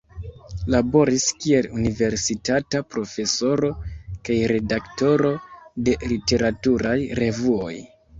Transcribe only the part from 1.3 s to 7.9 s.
kiel universitata profesoro kaj redaktoro de literaturaj revuoj.